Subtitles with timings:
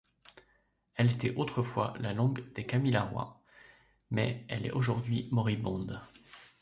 [0.95, 3.39] Elle était autrefois la langue des Kamilaroi,
[4.09, 6.01] mais elle est aujourd'hui moribonde.